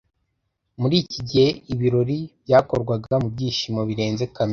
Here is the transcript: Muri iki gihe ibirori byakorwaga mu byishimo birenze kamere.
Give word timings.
Muri 0.81 0.95
iki 1.03 1.19
gihe 1.29 1.47
ibirori 1.73 2.19
byakorwaga 2.43 3.13
mu 3.23 3.27
byishimo 3.33 3.81
birenze 3.89 4.23
kamere. 4.35 4.49